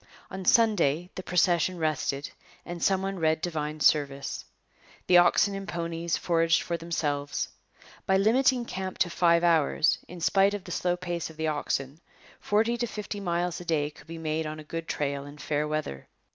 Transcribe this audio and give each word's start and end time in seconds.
On 0.31 0.43
Sunday 0.45 1.11
the 1.13 1.21
procession 1.21 1.77
rested 1.77 2.31
and 2.65 2.81
some 2.81 3.03
one 3.03 3.19
read 3.19 3.39
divine 3.39 3.79
service. 3.81 4.45
The 5.05 5.19
oxen 5.19 5.53
and 5.53 5.67
ponies 5.67 6.17
foraged 6.17 6.63
for 6.63 6.75
themselves. 6.75 7.49
By 8.07 8.17
limiting 8.17 8.65
camp 8.65 8.97
to 8.97 9.11
five 9.11 9.43
hours, 9.43 9.99
in 10.07 10.19
spite 10.19 10.55
of 10.55 10.63
the 10.63 10.71
slow 10.71 10.97
pace 10.97 11.29
of 11.29 11.37
the 11.37 11.49
oxen, 11.49 11.99
forty 12.39 12.77
to 12.77 12.87
fifty 12.87 13.19
miles 13.19 13.61
a 13.61 13.65
day 13.65 13.91
could 13.91 14.07
be 14.07 14.17
made 14.17 14.47
on 14.47 14.59
a 14.59 14.63
good 14.63 14.87
trail 14.87 15.23
in 15.27 15.37
fair 15.37 15.67
weather. 15.67 16.07